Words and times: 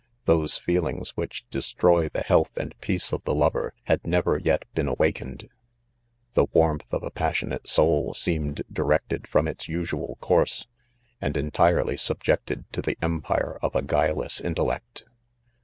Those 0.25 0.57
feelings 0.57 1.11
which 1.11 1.47
des 1.51 1.61
troy 1.73 2.07
the 2.09 2.21
health 2.21 2.57
and 2.57 2.73
peace 2.81 3.13
of 3.13 3.23
the 3.23 3.35
lover, 3.35 3.71
had 3.83 4.03
ne 4.03 4.19
ver 4.19 4.39
jet 4.39 4.63
been 4.73 4.87
awakened. 4.87 5.47
The 6.33 6.47
warmth 6.53 6.91
of 6.91 7.03
a 7.03 7.11
passionate 7.11 7.69
soul 7.69 8.15
seemed 8.15 8.63
directed 8.73 9.27
from 9.27 9.47
its 9.47 9.69
usual' 9.69 10.17
course, 10.19 10.65
and 11.21 11.37
entirely 11.37 11.97
subjected 11.97 12.65
to 12.73 12.81
the 12.81 12.97
empire 13.03 13.59
"of. 13.61 13.75
a 13.75 13.83
guileless 13.83 14.41
intellect. 14.43 15.03